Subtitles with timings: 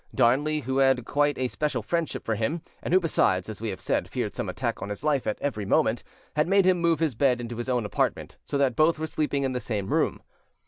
[0.15, 3.79] Darnley, who had quite a special friendship for him, and who besides, as we have
[3.79, 6.01] said, feared some attack on his life at every moment,
[6.35, 9.43] had made him move his bed into his own apartment, so that both were sleeping
[9.43, 10.23] in the same room.